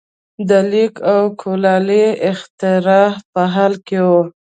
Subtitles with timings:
[0.49, 4.21] د لیک او کولالۍ اختراع په حال کې وو.